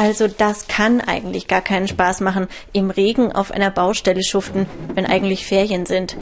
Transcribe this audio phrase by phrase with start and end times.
[0.00, 5.04] Also das kann eigentlich gar keinen Spaß machen, im Regen auf einer Baustelle schuften, wenn
[5.04, 6.16] eigentlich Ferien sind.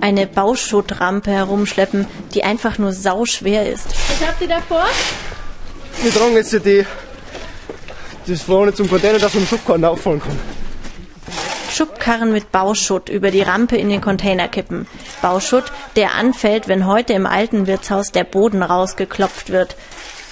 [0.00, 3.88] Eine Bauschuttrampe herumschleppen, die einfach nur sauschwer ist.
[3.88, 4.86] Was habt ihr da vor?
[6.00, 6.86] Wir tragen jetzt die,
[8.24, 10.38] das vorne zum Container, dass man den Schubkarren auffahren kann.
[11.72, 14.86] Schubkarren mit Bauschutt über die Rampe in den Container kippen.
[15.22, 15.64] Bauschutt,
[15.96, 19.74] der anfällt, wenn heute im alten Wirtshaus der Boden rausgeklopft wird.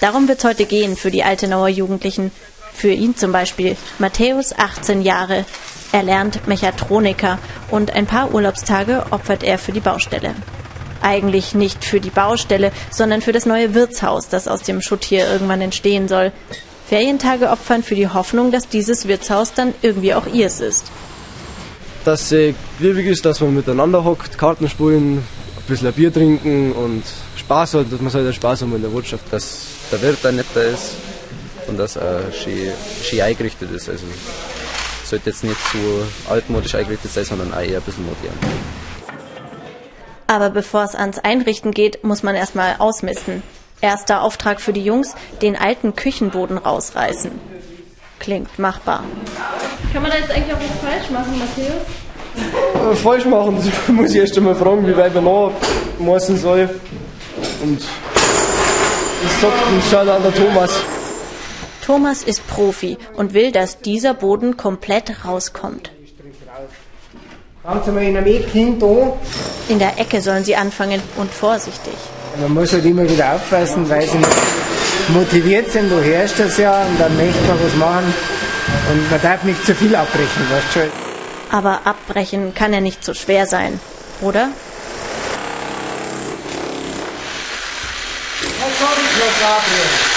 [0.01, 2.31] Darum wird's heute gehen für die Altenauer Jugendlichen.
[2.75, 3.77] Für ihn zum Beispiel.
[3.99, 5.45] Matthäus, 18 Jahre.
[5.93, 7.39] Er lernt Mechatroniker
[7.71, 10.35] und ein paar Urlaubstage opfert er für die Baustelle.
[11.03, 15.31] Eigentlich nicht für die Baustelle, sondern für das neue Wirtshaus, das aus dem Schutt hier
[15.31, 16.33] irgendwann entstehen soll.
[16.89, 20.91] Ferientage opfern für die Hoffnung, dass dieses Wirtshaus dann irgendwie auch ihrs ist.
[22.05, 25.25] Dass es äh, glücklich ist, dass man miteinander hockt, Karten spielen, ein
[25.69, 27.03] bisschen Bier trinken und
[27.37, 29.25] Spaß hat, dass man halt Spaß haben in der Wirtschaft.
[29.31, 30.95] Dass der Wirt ein netter ist
[31.69, 33.89] und dass er schön, schön eingerichtet ist.
[33.89, 34.05] Also
[35.05, 35.79] sollte jetzt nicht zu
[36.29, 38.39] altmodisch eingerichtet sein, sondern auch eher ein bisschen modern.
[40.27, 43.43] Aber bevor es ans Einrichten geht, muss man erstmal ausmisten.
[43.83, 47.33] Erster Auftrag für die Jungs, den alten Küchenboden rausreißen.
[48.19, 49.05] Klingt machbar.
[49.93, 52.93] Kann man da jetzt eigentlich auch was falsch machen, Matthäus?
[52.93, 56.71] Äh, falsch machen, das muss ich erst einmal fragen, wie weit man nachmessen soll.
[57.63, 57.83] Und
[59.23, 60.71] das sagt uns schon an der Thomas.
[61.83, 65.91] Thomas ist Profi und will, dass dieser Boden komplett rauskommt.
[69.69, 71.95] In der Ecke sollen sie anfangen und vorsichtig.
[72.41, 74.31] Man muss halt immer wieder aufpassen, weil sie nicht
[75.09, 75.91] motiviert sind.
[75.91, 78.15] Du hörst das ja und dann möchte man was machen.
[78.91, 80.91] Und man darf nicht zu viel abbrechen, weißt du schon.
[81.51, 83.79] Aber abbrechen kann ja nicht so schwer sein,
[84.21, 84.49] oder?
[88.61, 90.12] Was sag ich noch, Gabriel?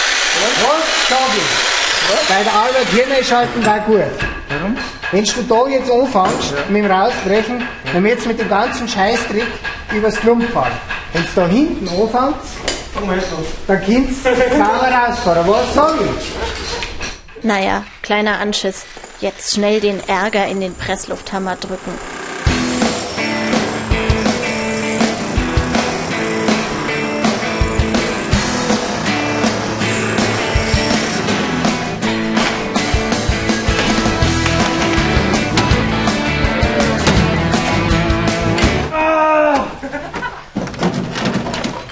[0.62, 2.30] Was sag ich?
[2.30, 4.02] Bei der Arbeit Hirn schalten war gut.
[4.50, 4.78] Warum?
[5.12, 9.48] Wenn du da jetzt anfängst mit dem Rausbrechen, dann wird es mit dem ganzen Scheißtrick
[9.92, 10.74] übers Klump fahren.
[11.14, 12.16] Wenn du da hinten anfängst,
[12.96, 13.08] dann
[13.82, 15.48] kannst du sauber rausfahren.
[15.48, 17.44] Was sag ich?
[17.44, 18.86] Naja, kleiner Anschiss.
[19.22, 21.94] Jetzt schnell den Ärger in den Presslufthammer drücken.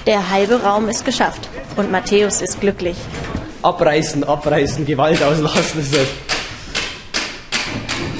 [0.06, 2.96] Der halbe Raum ist geschafft und Matthäus ist glücklich.
[3.62, 5.80] Abreißen, abreißen, Gewalt auslassen.
[5.80, 5.96] Ist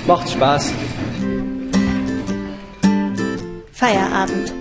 [0.07, 0.73] Macht Spaß.
[3.73, 4.55] Feierabend.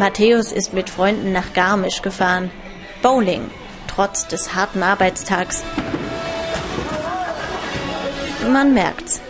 [0.00, 2.50] Matthäus ist mit Freunden nach Garmisch gefahren.
[3.00, 3.48] Bowling,
[3.86, 5.62] trotz des harten Arbeitstags.
[8.50, 9.20] Man merkt's.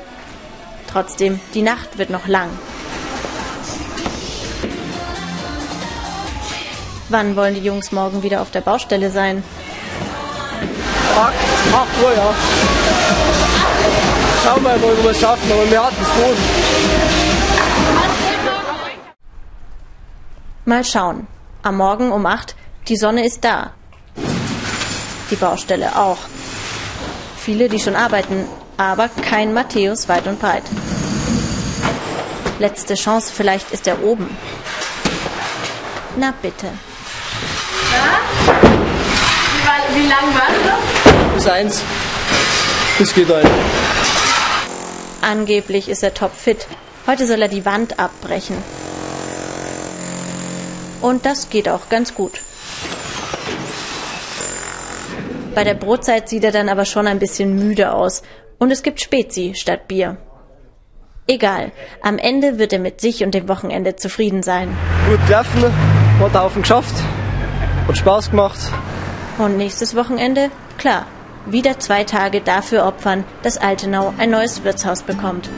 [0.91, 2.49] Trotzdem, die Nacht wird noch lang.
[7.09, 9.45] Wann wollen die Jungs morgen wieder auf der Baustelle sein?
[11.17, 11.33] Ach,
[11.73, 12.35] ach oh ja.
[14.43, 16.31] Schauen wir mal, ob wir es schaffen, aber wir hatten es vor.
[20.65, 21.29] Mal schauen.
[21.63, 22.57] Am Morgen um 8,
[22.89, 23.71] die Sonne ist da.
[25.31, 26.19] Die Baustelle auch.
[27.39, 28.47] Viele, die schon arbeiten,
[28.77, 30.65] aber kein Matthäus weit und breit.
[32.59, 34.37] Letzte Chance, vielleicht ist er oben.
[36.17, 36.67] Na bitte.
[39.53, 41.35] Wie, war, wie lang war noch?
[41.35, 41.83] Bis eins.
[42.99, 43.47] Das geht ein.
[45.21, 46.67] Angeblich ist er topfit.
[47.07, 48.57] Heute soll er die Wand abbrechen.
[51.01, 52.41] Und das geht auch ganz gut.
[55.55, 58.23] Bei der Brotzeit sieht er dann aber schon ein bisschen müde aus.
[58.59, 60.17] Und es gibt Spezi statt Bier.
[61.29, 61.73] Egal,
[62.03, 64.77] am Ende wird er mit sich und dem Wochenende zufrieden sein.
[65.09, 65.65] Gut gelaufen,
[66.21, 66.95] hat Haufen geschafft.
[67.87, 68.59] Hat Spaß gemacht.
[69.39, 70.51] Und nächstes Wochenende?
[70.77, 71.07] Klar,
[71.47, 75.49] wieder zwei Tage dafür opfern, dass Altenau ein neues Wirtshaus bekommt.